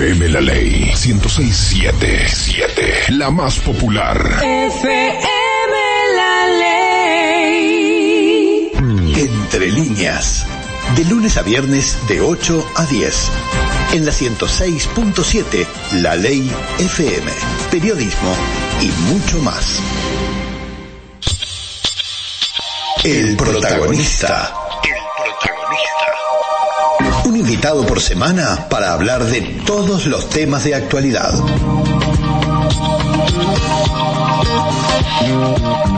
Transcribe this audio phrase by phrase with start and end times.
[0.00, 2.26] FM La Ley 1067.
[2.26, 3.12] 7.
[3.18, 4.16] La más popular.
[4.42, 5.74] FM
[6.16, 6.46] La
[7.42, 7.92] Ley.
[9.14, 10.46] Entre líneas.
[10.96, 13.30] De lunes a viernes de 8 a 10.
[13.92, 15.66] En la 106.7,
[16.00, 17.30] La Ley FM.
[17.70, 18.34] Periodismo
[18.80, 19.82] y mucho más.
[23.04, 24.59] El protagonista.
[27.40, 31.32] Invitado por semana para hablar de todos los temas de actualidad.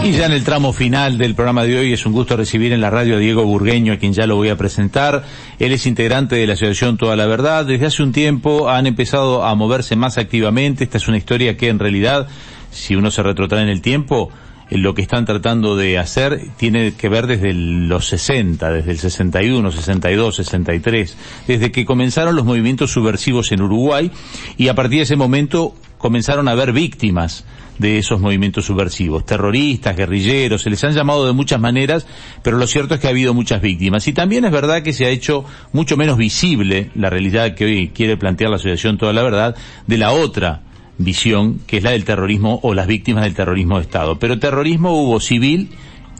[0.04, 2.80] Y ya en el tramo final del programa de hoy es un gusto recibir en
[2.80, 5.24] la radio a Diego Burgueño, a quien ya lo voy a presentar.
[5.58, 7.66] Él es integrante de la Asociación Toda la Verdad.
[7.66, 10.84] Desde hace un tiempo han empezado a moverse más activamente.
[10.84, 12.28] Esta es una historia que en realidad,
[12.70, 14.30] si uno se retrotrae en el tiempo,
[14.78, 19.70] lo que están tratando de hacer tiene que ver desde los 60, desde el 61,
[19.70, 24.10] 62, 63, desde que comenzaron los movimientos subversivos en Uruguay
[24.56, 27.44] y a partir de ese momento comenzaron a haber víctimas
[27.78, 32.06] de esos movimientos subversivos, terroristas, guerrilleros, se les han llamado de muchas maneras,
[32.42, 34.06] pero lo cierto es que ha habido muchas víctimas.
[34.08, 37.88] Y también es verdad que se ha hecho mucho menos visible la realidad que hoy
[37.88, 40.62] quiere plantear la Asociación Toda la Verdad de la otra
[41.04, 44.18] visión, que es la del terrorismo o las víctimas del terrorismo de Estado.
[44.18, 45.70] Pero terrorismo hubo civil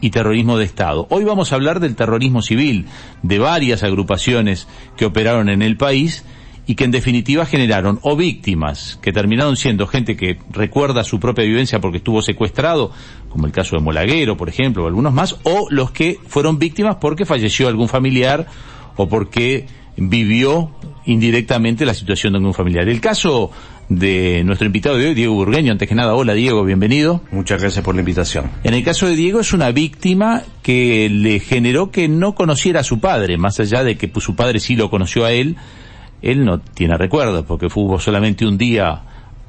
[0.01, 1.07] y terrorismo de Estado.
[1.09, 2.87] Hoy vamos a hablar del terrorismo civil,
[3.21, 4.67] de varias agrupaciones
[4.97, 6.25] que operaron en el país
[6.65, 11.43] y que en definitiva generaron o víctimas que terminaron siendo gente que recuerda su propia
[11.43, 12.91] vivencia porque estuvo secuestrado,
[13.29, 16.97] como el caso de Molaguero, por ejemplo, o algunos más, o los que fueron víctimas
[16.97, 18.47] porque falleció algún familiar
[18.95, 20.71] o porque vivió
[21.05, 22.87] indirectamente la situación de algún familiar.
[22.87, 23.51] El caso
[23.89, 25.71] de nuestro invitado de hoy, Diego Burgueño.
[25.71, 27.21] Antes que nada, hola Diego, bienvenido.
[27.31, 28.49] Muchas gracias por la invitación.
[28.63, 32.83] En el caso de Diego es una víctima que le generó que no conociera a
[32.83, 35.55] su padre, más allá de que pues, su padre sí lo conoció a él,
[36.21, 39.03] él no tiene recuerdos porque hubo solamente un día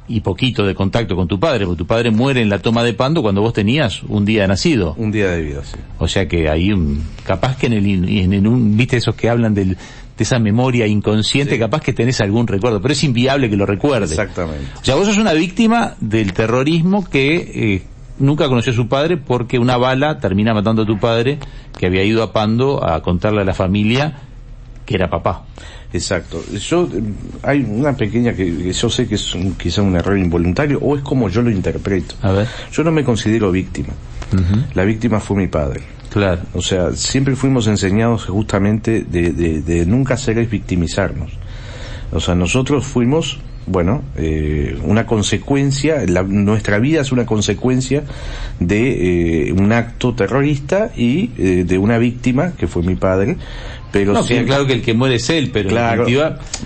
[0.07, 2.93] y poquito de contacto con tu padre, porque tu padre muere en la toma de
[2.93, 4.95] Pando cuando vos tenías un día de nacido.
[4.99, 5.77] Un día de vida, sí.
[5.99, 9.55] O sea que hay un, capaz que en el, en un, viste esos que hablan
[9.55, 9.79] del,
[10.17, 14.13] de esa memoria inconsciente, capaz que tenés algún recuerdo, pero es inviable que lo recuerdes.
[14.13, 14.67] Exactamente.
[14.81, 17.83] O sea, vos sos una víctima del terrorismo que eh,
[18.19, 21.39] nunca conoció a su padre porque una bala termina matando a tu padre
[21.77, 24.15] que había ido a Pando a contarle a la familia
[24.87, 25.45] que era papá.
[25.93, 26.43] Exacto.
[26.53, 26.89] Yo,
[27.43, 31.03] hay una pequeña que, yo sé que es un, quizá un error involuntario o es
[31.03, 32.17] como yo lo interpreto.
[32.23, 32.49] A ver.
[32.73, 33.95] Yo no me considero víctima.
[34.75, 35.83] La víctima fue mi padre.
[36.15, 36.41] Claro.
[36.55, 41.33] O sea, siempre fuimos enseñados justamente de, de, de nunca hacer es victimizarnos.
[42.13, 48.05] O sea, nosotros fuimos, bueno, eh, una consecuencia, la, nuestra vida es una consecuencia
[48.61, 53.37] de eh, un acto terrorista y eh, de una víctima, que fue mi padre,
[53.91, 56.07] pero no, siempre- claro que el que muere es él, pero Claro,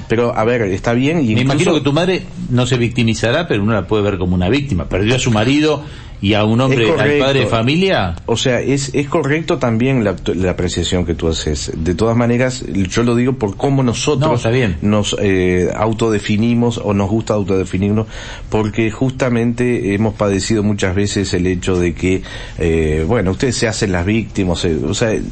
[0.09, 3.49] pero a ver, está bien y me incluso- imagino que tu madre no se victimizará,
[3.49, 4.89] pero uno la puede ver como una víctima.
[4.91, 5.83] Perdió a su marido
[6.21, 8.17] y a un hombre, Es al padre de familia.
[8.27, 11.73] O sea, es, es correcto también la, la apreciación que tú haces.
[11.77, 14.79] De todas maneras, yo lo digo por cómo No, nosotros bien.
[14.83, 18.07] nos eh, autodefinimos o nos gusta autodefinirnos,
[18.49, 22.23] porque justamente hemos padecido muchas veces el hecho de que,
[22.59, 25.23] eh, bueno, ustedes se hacen las víctimas, eh, o sea, eh,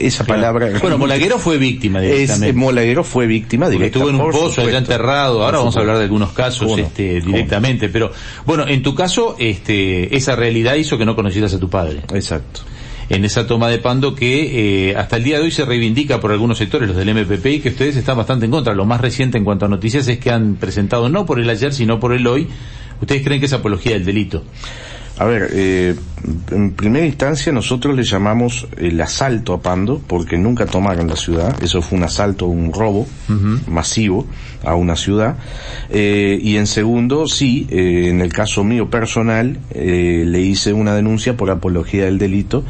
[0.00, 0.70] esa palabra...
[0.80, 2.52] Bueno, Molaguero fue víctima es, directamente.
[2.52, 5.44] Molaguero fue víctima Porque directa, estuvo en un pozo allá enterrado.
[5.44, 7.88] Ahora vamos a hablar de algunos casos este, directamente.
[7.88, 8.10] Pero
[8.44, 12.02] bueno, en tu caso, este, esa realidad hizo que no conocieras a tu padre.
[12.12, 12.60] Exacto.
[13.08, 16.32] En esa toma de pando que eh, hasta el día de hoy se reivindica por
[16.32, 18.74] algunos sectores, los del MPP, y que ustedes están bastante en contra.
[18.74, 21.72] Lo más reciente en cuanto a noticias es que han presentado no por el ayer,
[21.72, 22.46] sino por el hoy.
[23.00, 24.44] ¿Ustedes creen que es apología del delito?
[25.18, 25.94] A ver, eh,
[26.50, 31.62] en primera instancia nosotros le llamamos el asalto a Pando porque nunca tomaron la ciudad,
[31.62, 33.06] eso fue un asalto, un robo
[33.66, 34.26] masivo
[34.64, 35.36] a una ciudad.
[35.90, 40.94] Eh, y en segundo, sí, eh, en el caso mío personal, eh, le hice una
[40.94, 42.64] denuncia por apología del delito.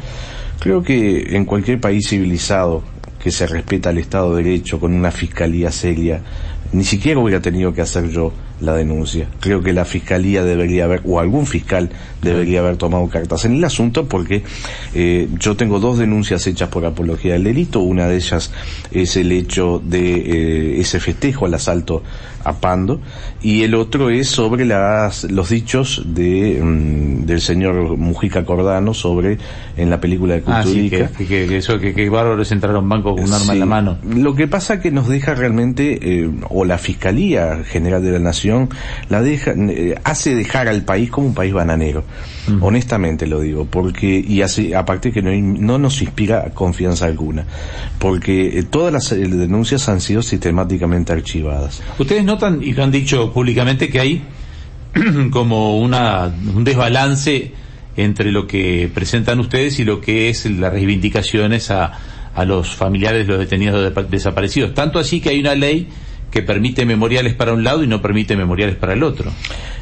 [0.59, 2.83] Creo que en cualquier país civilizado
[3.21, 6.21] que se respeta el Estado de Derecho con una fiscalía seria,
[6.71, 9.27] ni siquiera hubiera tenido que hacer yo la denuncia.
[9.39, 11.89] Creo que la fiscalía debería haber, o algún fiscal
[12.21, 14.43] debería haber tomado cartas en el asunto porque
[14.93, 17.79] eh, yo tengo dos denuncias hechas por apología del delito.
[17.81, 18.51] Una de ellas
[18.91, 22.03] es el hecho de eh, ese festejo al asalto
[22.45, 22.99] a Pando
[23.41, 29.37] y el otro es sobre las, los dichos de, mm, del señor Mujica Cordano sobre
[29.77, 31.07] en la película de Ah, sí, Culturica.
[31.17, 33.59] que, que, que eso, que, que bárbaros entraron a un banco con un arma en
[33.59, 33.97] la mano.
[34.03, 38.42] Lo que pasa que nos deja realmente, eh, o la Fiscalía General de la Nación,
[39.09, 42.03] la deja, eh, hace dejar al país como un país bananero.
[42.59, 47.45] Honestamente lo digo, porque, y hace, aparte que no, no nos inspira confianza alguna,
[47.99, 51.81] porque eh, todas las eh, denuncias han sido sistemáticamente archivadas.
[51.97, 54.23] Ustedes notan, y han dicho públicamente, que hay
[55.31, 57.53] como una, un desbalance
[57.95, 61.93] entre lo que presentan ustedes y lo que es las reivindicaciones a,
[62.35, 64.73] a los familiares de los detenidos desaparecidos.
[64.73, 65.87] Tanto así que hay una ley
[66.33, 69.31] que permite memoriales para un lado y no permite memoriales para el otro.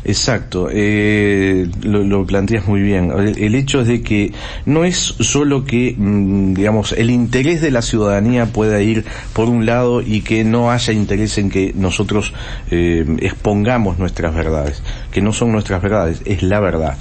[0.04, 3.10] Exacto, eh, lo, planteas muy bien.
[3.38, 4.34] El, hecho es de que
[4.66, 9.66] no es solo que, mm, digamos, el interés de la ciudadanía pueda ir por un
[9.66, 12.34] lado y que no haya interés en que nosotros
[12.70, 16.98] eh, expongamos nuestras verdades, que no son nuestras verdades, es la verdad.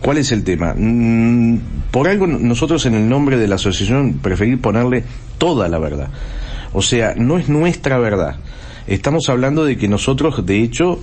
[0.00, 0.74] ¿Cuál es el tema?
[0.74, 1.58] Mm,
[1.90, 5.04] por algo nosotros en el nombre de la asociación preferir ponerle
[5.36, 6.08] toda la verdad.
[6.72, 8.36] O sea, no es nuestra verdad.
[8.86, 11.00] Estamos hablando de que nosotros, de hecho,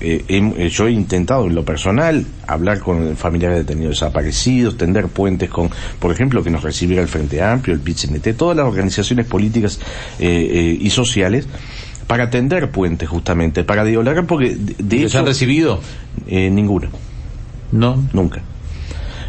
[0.00, 5.08] eh, eh, yo he intentado en lo personal hablar con familiares de detenidos desaparecidos, tender
[5.08, 9.26] puentes con, por ejemplo, que nos recibiera el Frente Amplio, el PIT-CNT, todas las organizaciones
[9.26, 9.80] políticas
[10.18, 11.46] eh, y sociales
[12.06, 15.80] para tender puentes justamente, para dialogar porque de, han recibido?
[16.26, 16.88] ninguno.
[17.70, 18.02] No.
[18.12, 18.42] Nunca.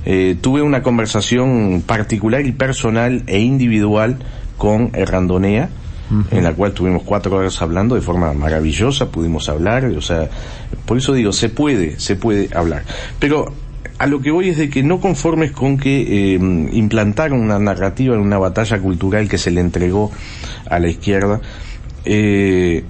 [0.06, 4.20] Eh, tuve una conversación particular y personal e individual
[4.58, 4.92] con
[6.32, 10.30] En la cual tuvimos cuatro horas hablando de forma maravillosa, pudimos hablar, o sea,
[10.86, 12.84] por eso digo, se puede, se puede hablar.
[13.20, 13.54] Pero
[13.98, 16.40] a lo que voy es de que no conformes con que eh,
[16.74, 20.12] implantaron una narrativa en una batalla cultural que se le entregó
[20.70, 21.42] a la izquierda,
[22.06, 22.84] eh,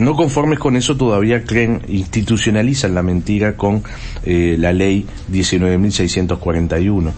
[0.00, 3.82] no conformes con eso todavía creen, institucionalizan la mentira con
[4.24, 7.12] eh, la ley 19.641.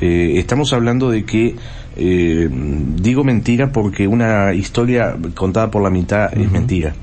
[0.00, 1.56] Eh, estamos hablando de que
[1.96, 6.94] eh, digo mentira porque una historia contada por la mitad es mentira.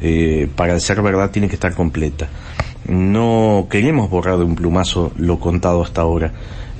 [0.00, 2.28] Eh, para ser verdad tiene que estar completa.
[2.88, 6.32] No queremos borrar de un plumazo lo contado hasta ahora.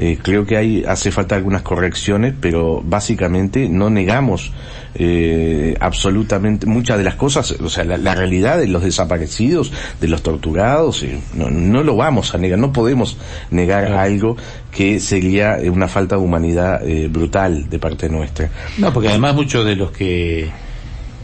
[0.05, 4.51] Eh, creo que hay, hace falta algunas correcciones, pero básicamente no negamos
[4.97, 10.25] eh, absolutamente muchas de las cosas, o sea, la, realidad de los desaparecidos, de los
[10.25, 13.17] torturados, eh, no, no, lo vamos a negar, no podemos
[13.53, 14.37] negar algo
[14.73, 18.51] que sería una falta de humanidad brutal de parte nuestra.
[18.79, 20.51] No, porque además muchos de los que,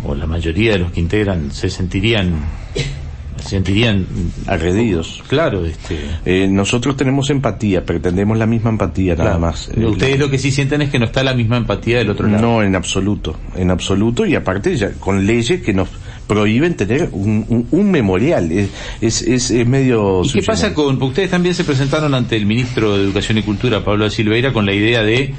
[0.05, 2.45] o la mayoría de los que integran, se sentirían
[2.77, 3.08] se
[3.40, 4.06] sentirían
[4.46, 5.23] agredidos.
[5.29, 5.99] Claro, este.
[6.25, 9.70] Eh, nosotros tenemos empatía, pretendemos la misma empatía nada más.
[9.76, 12.43] Ustedes lo que sí sienten es que no está la misma empatía del otro lado.
[12.43, 15.88] No, en absoluto, en absoluto y aparte ya con leyes que nos
[16.29, 18.52] prohíben tener un, un, memorial.
[18.52, 20.20] Es, es, es, medio...
[20.23, 21.02] ¿Y qué pasa con...
[21.02, 24.75] Ustedes también se presentaron ante el ministro de Educación y Cultura, Pablo Silveira, con la
[24.75, 25.35] idea de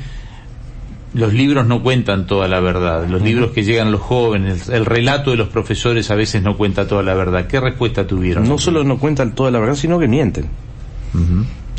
[1.13, 4.85] los libros no cuentan toda la verdad, los libros que llegan a los jóvenes, el
[4.85, 7.47] relato de los profesores a veces no cuenta toda la verdad.
[7.47, 8.47] ¿Qué respuesta tuvieron?
[8.47, 10.45] No solo no cuentan toda la verdad, sino que mienten.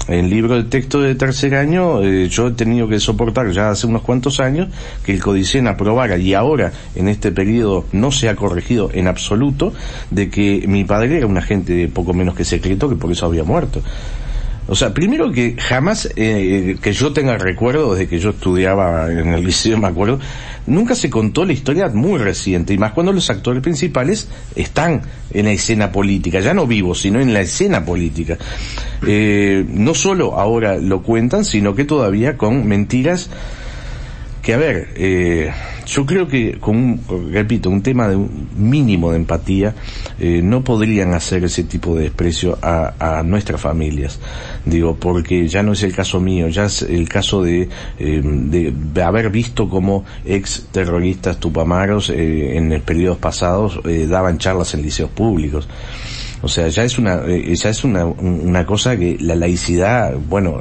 [0.09, 3.71] En el libro de texto de tercer año, eh, yo he tenido que soportar ya
[3.71, 4.69] hace unos cuantos años
[5.05, 9.73] que el Codicen aprobara y ahora en este periodo no se ha corregido en absoluto
[10.11, 13.44] de que mi padre era un agente poco menos que secreto que por eso había
[13.44, 13.82] muerto.
[14.67, 19.35] O sea, primero que jamás eh, que yo tenga recuerdo desde que yo estudiaba en
[19.35, 20.21] el liceo, me acuerdo,
[20.67, 25.03] nunca se contó la historia muy reciente, y más cuando los actores principales están
[25.33, 28.39] en la escena política, ya no vivos, sino en la escena política.
[29.07, 33.31] Eh, no solo ahora lo cuentan, sino que todavía con mentiras
[34.43, 35.51] que, a ver, eh,
[35.87, 39.75] yo creo que con, un, repito, un tema de un mínimo de empatía,
[40.19, 44.19] eh, no podrían hacer ese tipo de desprecio a, a, nuestras familias.
[44.65, 47.69] Digo, porque ya no es el caso mío, ya es el caso de,
[47.99, 54.75] eh, de, haber visto como ex terroristas tupamaros eh, en periodos pasados eh, daban charlas
[54.75, 55.69] en liceos públicos.
[56.43, 60.61] O sea, ya es una, eh, ya es una, una cosa que la laicidad, bueno,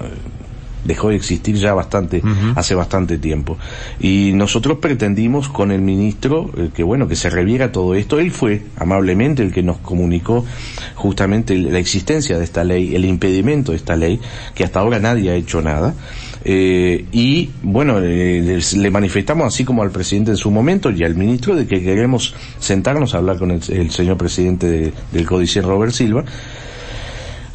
[0.84, 2.22] dejó de existir ya bastante,
[2.56, 3.58] hace bastante tiempo.
[4.00, 8.20] Y nosotros pretendimos con el ministro eh, que bueno, que se reviera todo esto.
[8.20, 10.46] Él fue amablemente el que nos comunicó
[10.96, 14.20] justamente la existencia de esta ley, el impedimento de esta ley,
[14.56, 15.94] que hasta ahora nadie ha hecho nada.
[16.46, 21.16] Eh, y bueno, eh, le manifestamos así como al presidente en su momento y al
[21.16, 26.24] ministro de que queremos sentarnos a hablar con el, señor presidente del Códice Robert Silva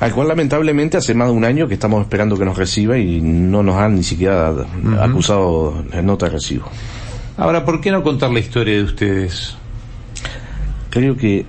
[0.00, 3.20] al cual lamentablemente hace más de un año que estamos esperando que nos reciba y
[3.20, 4.52] no nos han ni siquiera
[5.00, 6.66] acusado de nota de recibo.
[7.36, 9.56] Ahora, ¿por qué no contar la historia de ustedes?
[10.90, 11.46] Creo que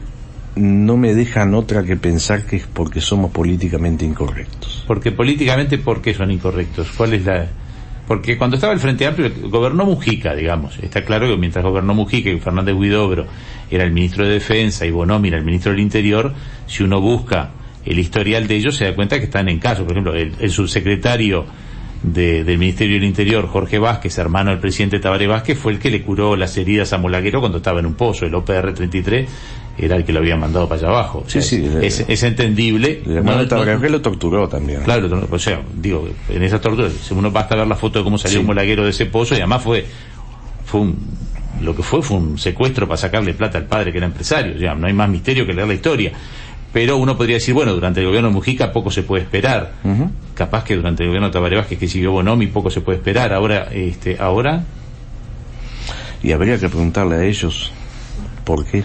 [0.55, 4.83] no me dejan otra que pensar que es porque somos políticamente incorrectos.
[4.87, 6.87] Porque políticamente, ¿por qué son incorrectos?
[6.95, 7.47] ¿Cuál es la,
[8.07, 10.79] Porque cuando estaba el Frente Amplio, gobernó Mujica, digamos.
[10.79, 13.25] Está claro que mientras gobernó Mujica y Fernández Huidobro
[13.69, 16.33] era el ministro de Defensa y Bonomi era el ministro del Interior,
[16.67, 17.51] si uno busca
[17.85, 19.83] el historial de ellos se da cuenta que están en caso.
[19.83, 21.45] Por ejemplo, el, subsecretario
[22.01, 26.01] del Ministerio del Interior, Jorge Vázquez, hermano del presidente Tabaré Vázquez, fue el que le
[26.01, 28.25] curó las heridas a Molaguero cuando estaba en un pozo.
[28.25, 29.25] El OPR-33
[29.77, 31.23] era el que lo había mandado para allá abajo.
[31.27, 31.63] sí, sí.
[31.81, 33.03] Es, entendible.
[33.05, 34.81] El hermano de Tabaré lo torturó también.
[34.83, 38.39] Claro, o sea, digo, en esa tortura, uno basta ver la foto de cómo salió
[38.39, 39.85] un Molaguero de ese pozo y además fue,
[40.65, 40.97] fue un,
[41.61, 44.55] lo que fue fue un secuestro para sacarle plata al padre que era empresario.
[44.57, 46.11] Ya, no hay más misterio que leer la historia
[46.75, 49.75] pero uno podría decir, bueno, durante el gobierno de Mujica poco se puede esperar.
[50.33, 53.31] Capaz que durante el gobierno de Tabaré Vázquez, que siguió Bonomi, poco se puede esperar.
[53.31, 54.61] Ahora, este, ahora...
[56.21, 57.71] Y habría que preguntarle a ellos
[58.43, 58.83] por qué.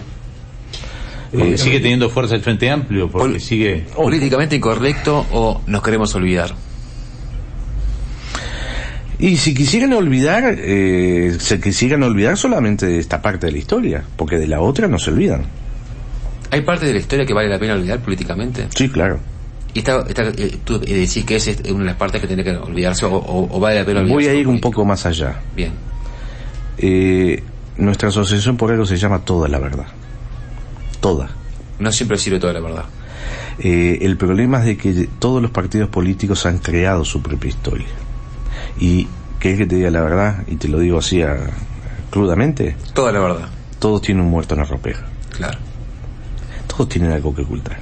[1.33, 3.83] Porque sigue teniendo fuerza el Frente Amplio, porque sigue...
[3.93, 6.55] Políticamente incorrecto o nos queremos olvidar.
[9.19, 14.03] Y si quisieran olvidar, eh, se quisieran olvidar solamente de esta parte de la historia,
[14.15, 15.59] porque de la otra no se olvidan.
[16.51, 18.67] ¿Hay parte de la historia que vale la pena olvidar políticamente?
[18.75, 19.19] Sí, claro.
[19.73, 23.05] ¿Y está, eh, tú decís que es una de las partes que tiene que olvidarse
[23.05, 24.27] o, vale la pena olvidarse?
[24.27, 25.39] Voy a ir un poco más allá.
[25.55, 25.71] Bien.
[26.77, 27.41] Eh,
[27.77, 29.87] nuestra asociación por algo se llama Toda la Verdad.
[30.99, 31.29] Toda.
[31.79, 32.85] No siempre sirve toda la verdad.
[33.59, 37.87] Eh, el problema es de que todos los partidos políticos han creado su propia historia.
[38.77, 39.07] Y
[39.39, 40.43] ¿querés que te diga la verdad?
[40.47, 41.23] Y te lo digo así
[42.09, 42.75] crudamente.
[42.93, 43.49] Toda la verdad.
[43.79, 45.05] Todos tienen un muerto en la ropeja.
[45.37, 45.70] Claro
[46.71, 47.77] todos tienen algo que ocultar.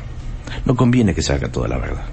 [0.65, 2.05] No conviene que se haga toda la verdad.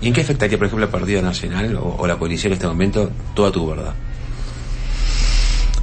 [0.00, 3.10] ¿Y en qué afectaría, por ejemplo, la Partido Nacional o, la policía en este momento
[3.34, 3.94] toda tu verdad?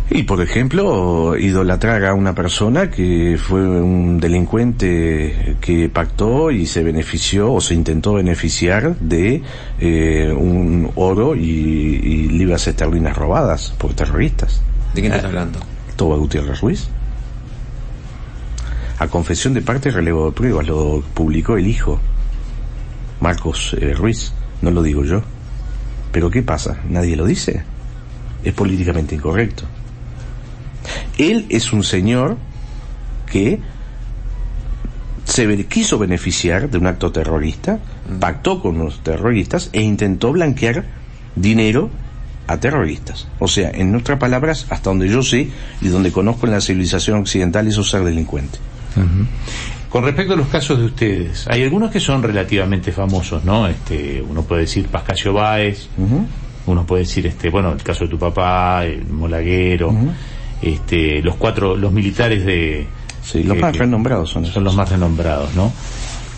[0.09, 6.83] Y, por ejemplo, idolatrar a una persona que fue un delincuente que pactó y se
[6.83, 9.41] benefició o se intentó beneficiar de
[9.79, 14.61] eh, un oro y, libras esterlinas robadas por terroristas.
[14.93, 15.59] ¿De quién estás hablando?
[15.95, 16.89] Toba Gutiérrez Ruiz
[19.01, 21.99] a confesión de parte relevo de pruebas, lo publicó el hijo,
[23.19, 24.31] Marcos eh, Ruiz,
[24.61, 25.23] no lo digo yo.
[26.11, 26.77] Pero ¿qué pasa?
[26.87, 27.63] ¿Nadie lo dice?
[28.43, 29.63] Es políticamente incorrecto.
[31.17, 32.37] Él es un señor
[33.25, 33.59] que
[35.23, 38.19] se quiso beneficiar de un acto terrorista, mm.
[38.19, 40.85] pactó con los terroristas e intentó blanquear
[41.35, 41.89] dinero
[42.45, 43.27] a terroristas.
[43.39, 45.49] O sea, en otras palabras, hasta donde yo sé
[45.81, 48.59] y donde conozco en la civilización occidental, eso ser delincuente.
[49.89, 53.67] Con respecto a los casos de ustedes, hay algunos que son relativamente famosos, ¿no?
[53.67, 55.89] Este, uno puede decir Pascasio Báez,
[56.65, 59.93] uno puede decir, este, bueno, el caso de tu papá, el Molaguero,
[60.61, 62.87] este, los cuatro, los militares de...
[63.21, 65.71] Sí, los más renombrados son Son los más renombrados, ¿no?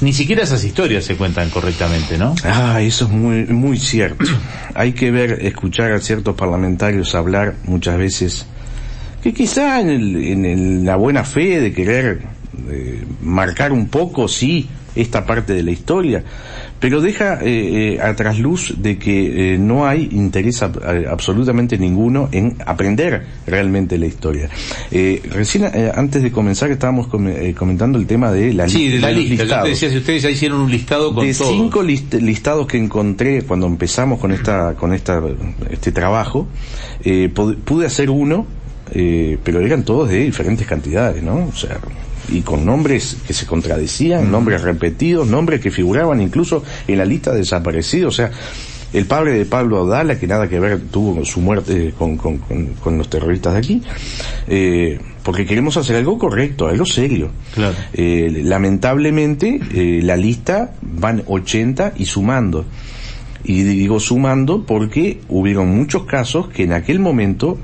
[0.01, 2.35] Ni siquiera esas historias se cuentan correctamente, ¿no?
[2.43, 4.25] Ah, eso es muy, muy cierto.
[4.73, 8.45] Hay que ver, escuchar a ciertos parlamentarios hablar muchas veces
[9.21, 12.23] que quizá en, en la buena fe de querer
[13.21, 16.23] marcar un poco, sí, esta parte de la historia,
[16.79, 22.57] pero deja eh, eh a trasluz de que eh, no hay interés absolutamente ninguno en
[22.65, 24.49] aprender realmente la historia.
[24.91, 29.63] Eh, recién, antes de comenzar, estábamos comentando el tema de la, sí, de la lista.
[29.63, 34.19] decía, si ustedes ya hicieron un listado con de cinco listados que encontré cuando empezamos
[34.19, 35.21] con esta, con esta,
[35.71, 36.47] este trabajo,
[37.65, 38.45] pude hacer uno,
[39.43, 41.47] pero eran todos de diferentes cantidades, ¿no?
[41.47, 41.79] O sea,
[42.29, 47.31] y con nombres que se contradecían, nombres repetidos, nombres que figuraban incluso en la lista
[47.31, 48.13] de desaparecidos.
[48.13, 48.31] O sea,
[48.93, 52.97] el padre de Pablo Audala, que nada que ver tuvo su muerte con, con, con,
[52.97, 53.81] los terroristas de aquí,
[54.47, 57.31] eh, porque queremos hacer algo correcto, algo serio.
[57.55, 57.75] Claro.
[57.93, 62.65] Eh, lamentablemente, eh, la lista van 80 y sumando.
[63.43, 67.57] Y digo sumando porque hubieron muchos casos que en aquel momento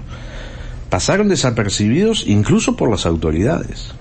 [0.89, 3.93] pasaron desapercibidos incluso por las autoridades.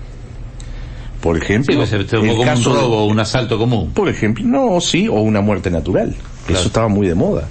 [1.21, 3.91] Por ejemplo, el caso un robo o un asalto común.
[3.93, 6.15] Por ejemplo, no, sí, o una muerte natural.
[6.47, 7.47] Eso estaba muy de moda.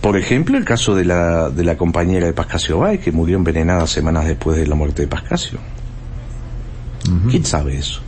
[0.00, 3.86] Por ejemplo, el caso de la, de la compañera de Pascasio Bay, que murió envenenada
[3.86, 5.58] semanas después de la muerte de Pascasio.
[7.30, 8.00] ¿Quién sabe eso?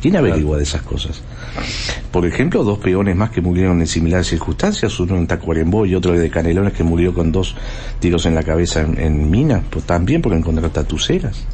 [0.00, 1.22] ¿Quién averigua de esas cosas?
[2.10, 6.12] Por ejemplo, dos peones más que murieron en similares circunstancias, uno en Tacuarembó y otro
[6.12, 7.54] de Canelones que murió con dos
[7.98, 11.44] tiros en la cabeza en, en Mina, pues también por encontrar tatuceras.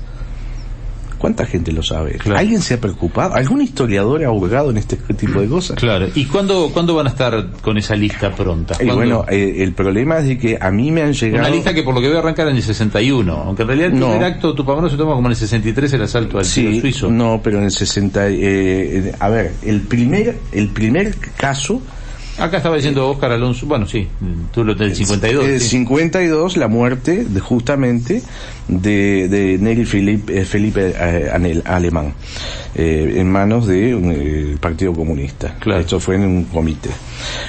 [1.26, 2.20] ¿Cuánta gente lo sabe?
[2.36, 3.34] ¿Alguien se ha preocupado?
[3.34, 5.76] ¿Algún historiador ha ahogado en este tipo de cosas?
[5.76, 6.06] Claro.
[6.14, 8.76] ¿Y cuándo, cuándo van a estar con esa lista pronta?
[8.80, 11.44] Y bueno, eh, el problema es de que a mí me han llegado...
[11.44, 14.14] Una lista que por lo que veo arrancar en el 61, aunque en realidad no.
[14.14, 16.80] el acto tu papá no se toma como en el 63 el asalto al sí,
[16.80, 17.10] suizo.
[17.10, 18.28] No, pero en el 60...
[18.28, 21.82] Eh, a ver, el primer, el primer caso
[22.38, 24.06] Acá estaba diciendo Oscar Alonso, bueno, sí,
[24.52, 25.46] tú lo del 52.
[25.46, 25.68] El sí.
[25.70, 28.22] 52, la muerte de, justamente
[28.68, 32.12] de, de Neri Felipe, eh, Felipe eh, Anel- Alemán,
[32.74, 35.54] eh, en manos del Partido Comunista.
[35.60, 35.80] Claro.
[35.80, 36.90] Esto fue en un comité.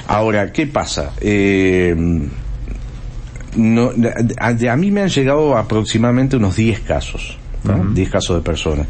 [0.06, 1.12] Ahora, ¿qué pasa?
[1.20, 1.94] Eh,
[3.56, 3.90] no,
[4.40, 7.84] a, a mí me han llegado aproximadamente unos 10 casos, ¿no?
[7.92, 8.86] 10 casos de personas,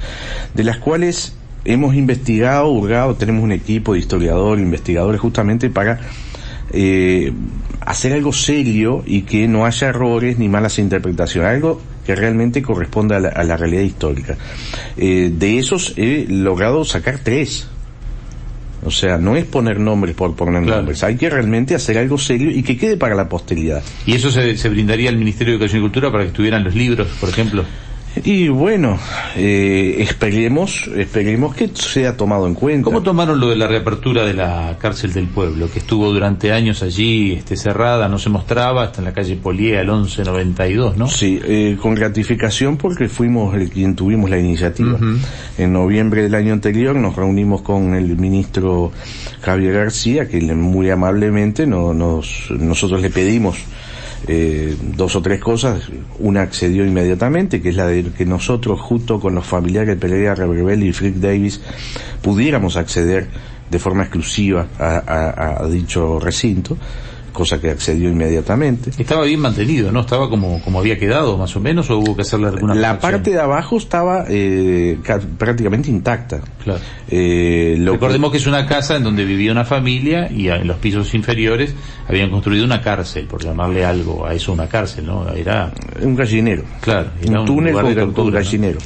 [0.55, 1.35] de las cuales
[1.65, 6.01] hemos investigado, hurgado, tenemos un equipo de historiadores, investigadores justamente para
[6.73, 7.33] eh,
[7.81, 13.17] hacer algo serio y que no haya errores ni malas interpretaciones, algo que realmente corresponda
[13.17, 14.37] a la, a la realidad histórica.
[14.97, 17.69] Eh, de esos he logrado sacar tres.
[18.85, 20.77] O sea, no es poner nombres por poner Claro.
[20.79, 23.83] nombres, hay que realmente hacer algo serio y que quede para la posteridad.
[24.07, 26.75] Y eso se, se brindaría al Ministerio de Educación y Cultura para que estuvieran los
[26.75, 27.65] libros, por ejemplo.
[28.25, 28.99] Y bueno,
[29.37, 32.85] eh, esperemos, esperemos que sea tomado en cuenta.
[32.85, 36.83] ¿Cómo tomaron lo de la reapertura de la cárcel del pueblo, que estuvo durante años
[36.83, 41.09] allí este, cerrada, no se mostraba, hasta en la calle Polié al 1192, ¿no?
[41.09, 44.99] Sí, eh, con gratificación porque fuimos el quien tuvimos la iniciativa.
[45.57, 48.93] En noviembre del año anterior nos reunimos con el ministro
[49.43, 53.57] Javier García, que muy amablemente no- nos, nosotros le pedimos
[54.27, 55.83] eh, dos o tres cosas.
[56.19, 60.35] Una accedió inmediatamente, que es la de que nosotros, junto con los familiares de Pereira
[60.35, 61.61] Rebel y Frick Davis,
[62.23, 63.29] pudiéramos acceder
[63.71, 66.77] de forma exclusiva a, a- a dicho recinto,
[67.39, 68.91] cosa que accedió inmediatamente.
[68.99, 70.01] Estaba bien mantenido, ¿no?
[70.01, 73.31] Estaba como, como había quedado, más o menos, o hubo que hacerle alguna La parte
[73.31, 76.41] de abajo estaba eh, ca- prácticamente intacta.
[76.65, 76.81] Claro.
[77.09, 80.79] Eh, lo Recordemos que es una casa en donde vivía una familia y en los
[80.79, 81.75] pisos inferiores
[82.09, 85.29] habían construido una cárcel, por llamarle algo a eso una cárcel, ¿no?
[85.33, 86.65] Era, un gallinero.
[86.81, 88.45] claro, era un túnel lugar con, de tortura, ¿no?
[88.45, 88.79] gallinero.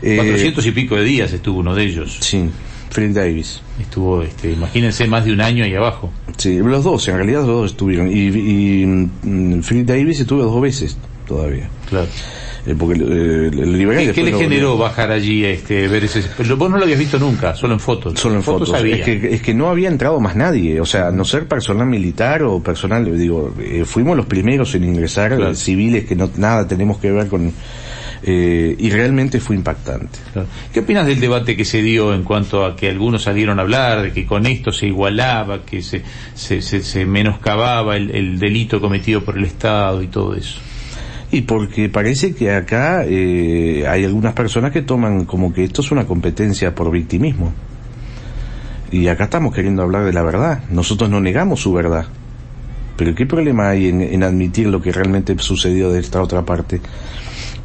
[0.00, 2.16] Eh, 400 y pico de días estuvo uno de ellos.
[2.20, 2.48] Sí,
[2.90, 3.60] Frick Davis.
[3.80, 6.10] Estuvo, este, imagínense, más de un año ahí abajo.
[6.36, 8.10] Sí, los dos, en realidad los dos estuvieron.
[8.10, 11.68] Y, y mm, Davis estuvo dos veces todavía.
[11.88, 12.06] Claro.
[12.66, 16.22] Eh, porque eh, el liberal ¿Qué, le generó bajar allí, este, ver ese...
[16.56, 18.18] Vos no lo habías visto nunca, solo en fotos.
[18.18, 18.72] Solo en fotos.
[18.82, 20.80] Es que, es que no había entrado más nadie.
[20.80, 25.36] O sea, no ser personal militar o personal, digo, eh, fuimos los primeros en ingresar,
[25.36, 25.52] Claro.
[25.52, 27.52] eh, civiles que no nada tenemos que ver con...
[28.28, 30.18] eh, y realmente fue impactante.
[30.72, 34.02] ¿Qué opinas del debate que se dio en cuanto a que algunos salieron a hablar
[34.02, 36.02] de que con esto se igualaba, que se,
[36.34, 40.58] se, se, se menoscababa el, el delito cometido por el Estado y todo eso?
[41.30, 45.92] Y porque parece que acá eh, hay algunas personas que toman como que esto es
[45.92, 47.52] una competencia por victimismo.
[48.90, 50.64] Y acá estamos queriendo hablar de la verdad.
[50.70, 52.06] Nosotros no negamos su verdad.
[52.96, 56.80] Pero ¿qué problema hay en, en admitir lo que realmente sucedió de esta otra parte?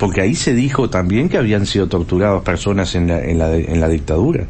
[0.01, 3.79] Porque ahí se dijo también que habían sido torturadas personas en la, en la, en
[3.79, 4.45] la dictadura.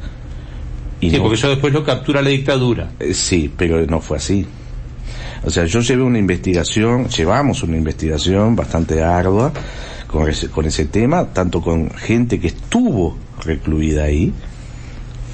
[0.99, 2.91] Y Sí, no- porque eso después lo captura la dictadura.
[2.99, 4.45] eh, Sí, pero no fue así.
[5.43, 9.51] O sea, yo llevé una investigación, llevamos una investigación bastante ardua
[10.07, 14.31] con ese, con ese tema, tanto con gente que estuvo recluida ahí,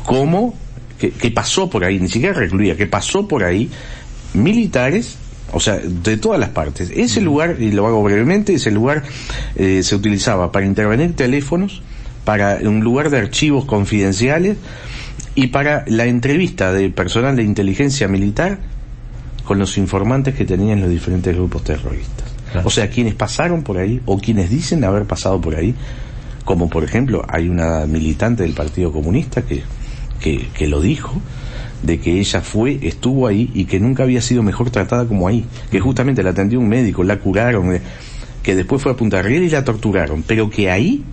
[0.05, 0.55] como
[0.97, 3.69] que, que pasó por ahí, ni siquiera recluida, que pasó por ahí,
[4.33, 5.17] militares,
[5.51, 6.91] o sea, de todas las partes.
[6.93, 9.03] Ese lugar, y lo hago brevemente, ese lugar
[9.55, 11.81] eh, se utilizaba para intervenir teléfonos,
[12.25, 14.57] para un lugar de archivos confidenciales
[15.35, 18.59] y para la entrevista de personal de inteligencia militar
[19.45, 22.27] con los informantes que tenían los diferentes grupos terroristas.
[22.51, 22.67] Claro.
[22.67, 25.73] O sea, quienes pasaron por ahí o quienes dicen haber pasado por ahí,
[26.43, 29.63] como por ejemplo hay una militante del Partido Comunista que,
[30.19, 31.21] que, que lo dijo,
[31.83, 35.45] de que ella fue, estuvo ahí y que nunca había sido mejor tratada como ahí,
[35.71, 37.81] que justamente la atendió un médico, la curaron, eh,
[38.43, 41.03] que después fue a Punta Riera y la torturaron, pero que ahí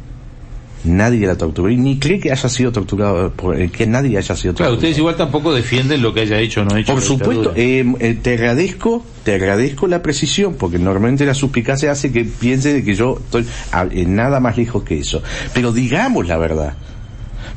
[0.84, 4.36] nadie la torturó y ni cree que haya sido torturado, por, eh, que nadie haya
[4.36, 4.74] sido Claro, torturado.
[4.74, 8.18] ustedes igual tampoco defienden lo que haya hecho o no hecho Por supuesto, eh, eh,
[8.22, 12.94] te agradezco, te agradezco la precisión, porque normalmente la suspicacia hace que piense de que
[12.94, 15.22] yo estoy a- eh, nada más lejos que eso.
[15.54, 16.74] Pero digamos la verdad.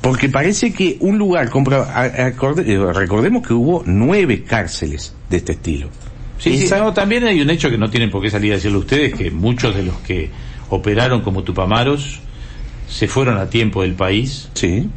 [0.08, 2.34] Porque parece que un lugar, eh,
[2.93, 5.89] recordemos que hubo nueve cárceles de este estilo.
[6.39, 8.80] Sí, sí, no, también hay un hecho que no tienen por qué salir a decirlo
[8.80, 10.30] ustedes, que muchos de los que
[10.70, 12.22] operaron como Tupamaros
[12.88, 14.88] se fueron a tiempo del país, Sí.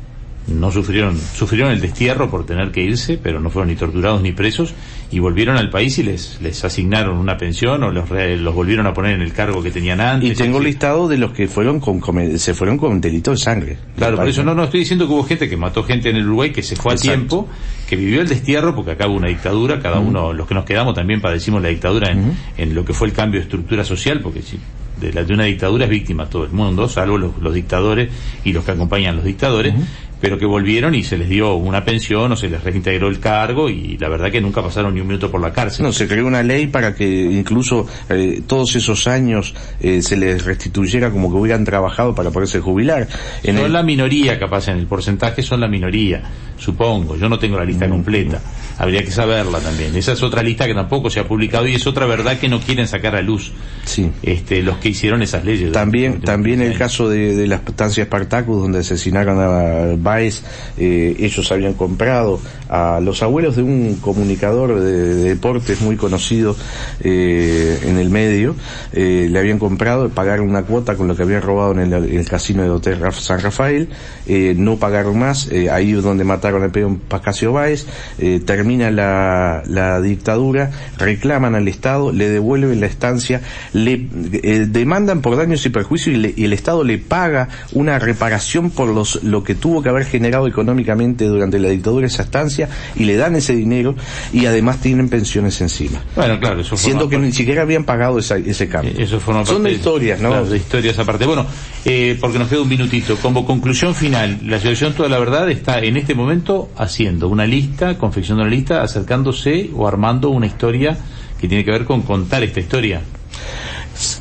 [0.50, 4.32] No sufrieron, sufrieron el destierro por tener que irse, pero no fueron ni torturados ni
[4.32, 4.74] presos,
[5.10, 8.86] y volvieron al país y les, les asignaron una pensión o los, re- los volvieron
[8.86, 10.30] a poner en el cargo que tenían antes.
[10.30, 13.78] Y tengo listado de los que fueron con, come- se fueron con delito de sangre.
[13.96, 16.26] Claro, por eso no, no estoy diciendo que hubo gente que mató gente en el
[16.26, 17.10] Uruguay, que se fue Exacto.
[17.10, 17.48] a tiempo,
[17.88, 20.94] que vivió el destierro, porque acá hubo una dictadura, cada uno, los que nos quedamos
[20.94, 24.42] también padecimos la dictadura en, en lo que fue el cambio de estructura social, porque
[24.42, 24.58] si
[25.00, 28.10] de, la, de una dictadura es víctima todo el mundo, salvo los, los dictadores
[28.44, 29.74] y los que acompañan a los dictadores,
[30.20, 33.68] pero que volvieron y se les dio una pensión o se les reintegró el cargo
[33.70, 35.84] y la verdad que nunca pasaron ni un minuto por la cárcel.
[35.84, 40.44] No, se creó una ley para que incluso eh, todos esos años eh, se les
[40.44, 43.08] restituyera como que hubieran trabajado para poderse jubilar.
[43.42, 46.22] En son la minoría capaz, en el porcentaje son la minoría,
[46.58, 47.16] supongo.
[47.16, 48.40] Yo no tengo la lista completa.
[48.78, 49.94] Habría que saberla también.
[49.96, 52.60] Esa es otra lista que tampoco se ha publicado y es otra verdad que no
[52.60, 53.52] quieren sacar a luz
[53.84, 54.10] sí.
[54.22, 55.72] este, los que hicieron esas leyes.
[55.72, 60.42] También, también el caso de, de la estancia Spartacus donde asesinaron a Baez,
[60.76, 66.56] eh, ellos habían comprado a los abuelos de un comunicador de, deportes muy conocido
[67.00, 68.54] eh, en el medio,
[68.92, 72.62] eh, le habían comprado, pagaron una cuota con lo que habían robado en el, casino
[72.62, 73.88] de Hotel San Rafael,
[74.26, 77.86] eh, no pagaron más, eh, ahí es donde mataron al peón Pascasio Báez,
[78.18, 83.40] eh, termina la, la, dictadura, reclaman al Estado, le devuelven la estancia,
[83.72, 84.08] le
[84.42, 88.88] eh, demandan por daños y perjuicios y, y, el Estado le paga una reparación por
[88.88, 93.16] los, lo que tuvo que haber generado económicamente durante la dictadura esa estancia y le
[93.16, 93.94] dan ese dinero
[94.32, 96.02] y además tienen pensiones encima.
[96.16, 98.94] Bueno, claro, eso Siendo que ni siquiera habían pagado esa, ese cambio.
[98.98, 100.30] Eso Son de historias, ¿no?
[100.30, 101.26] Claro, de historias aparte.
[101.26, 101.46] Bueno,
[101.84, 103.16] eh, porque nos queda un minutito.
[103.16, 107.98] Como conclusión final, la Asociación Toda la Verdad está en este momento haciendo una lista,
[107.98, 110.96] confeccionando una lista, acercándose o armando una historia
[111.40, 113.00] que tiene que ver con contar esta historia.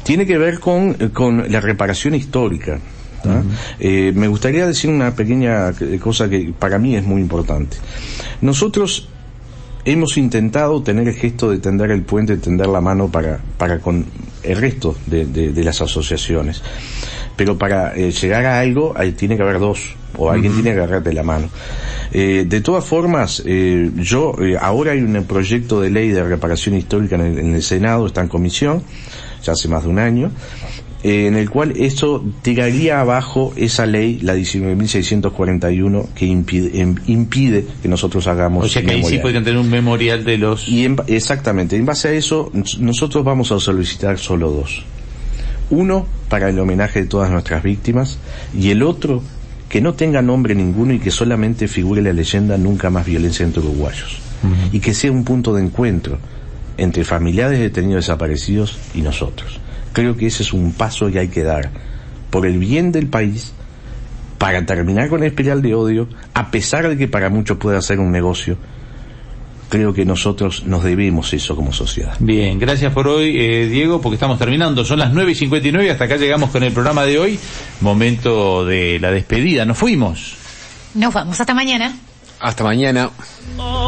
[0.03, 2.79] Tiene que ver con, con la reparación histórica.
[3.23, 3.43] Uh -huh.
[3.79, 7.77] eh, me gustaría decir una pequeña cosa que para mí es muy importante.
[8.41, 9.09] Nosotros
[9.85, 13.79] hemos intentado tener el gesto de tender el puente, de tender la mano para, para
[13.79, 14.05] con
[14.43, 16.61] el resto de, de, de las asociaciones.
[17.35, 20.61] Pero para eh, llegar a algo hay, tiene que haber dos, o alguien uh -huh.
[20.61, 21.49] tiene que agarrarte la mano.
[22.11, 27.15] Eh, de todas formas, eh, yo, ahora hay un proyecto de ley de reparación histórica
[27.15, 28.83] en el, en el Senado, está en comisión,
[29.43, 30.31] ya hace más de un año,
[31.01, 37.65] eh, en el cual eso tiraría abajo esa ley, la 19.641, que impide, em, impide,
[37.81, 38.65] que nosotros hagamos.
[38.65, 40.67] O sea que ahí sí podrían tener un memorial de los.
[40.67, 44.83] Y en, exactamente, en base a eso, nosotros vamos a solicitar solo dos.
[45.69, 48.19] Uno, para el homenaje de todas nuestras víctimas,
[48.57, 49.23] y el otro,
[49.69, 53.61] que no tenga nombre ninguno y que solamente figure la leyenda nunca más violencia entre
[53.61, 54.17] uruguayos.
[54.43, 54.69] Uh -huh.
[54.73, 56.17] Y que sea un punto de encuentro
[56.79, 59.59] entre familiares de detenidos desaparecidos y nosotros
[59.93, 61.69] creo que ese es un paso que hay que dar
[62.29, 63.53] por el bien del país
[64.37, 67.99] para terminar con la espiral de odio, a pesar de que para muchos pueda ser
[67.99, 68.57] un negocio.
[69.67, 72.15] Creo que nosotros nos debemos eso como sociedad.
[72.19, 74.83] Bien, gracias por hoy, eh, Diego, porque estamos terminando.
[74.83, 77.39] Son las 9 y 59, hasta acá llegamos con el programa de hoy.
[77.81, 79.65] Momento de la despedida.
[79.65, 80.35] Nos fuimos.
[80.95, 81.93] Nos vamos, hasta mañana.
[82.39, 83.11] Hasta mañana.
[83.57, 83.78] Oh.